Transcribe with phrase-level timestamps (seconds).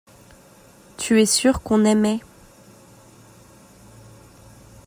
[0.97, 2.21] tu es sûr qu'on aimaient.